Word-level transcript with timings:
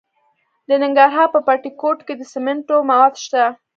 د 0.67 0.69
ننګرهار 0.83 1.27
په 1.33 1.39
بټي 1.47 1.71
کوټ 1.81 1.99
کې 2.07 2.13
د 2.17 2.21
سمنټو 2.33 2.77
مواد 2.89 3.13
شته. 3.25 3.43